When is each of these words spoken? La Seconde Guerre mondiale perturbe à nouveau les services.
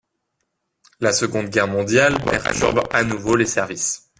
La 0.99 1.13
Seconde 1.13 1.49
Guerre 1.51 1.67
mondiale 1.67 2.17
perturbe 2.23 2.81
à 2.89 3.03
nouveau 3.03 3.35
les 3.35 3.45
services. 3.45 4.09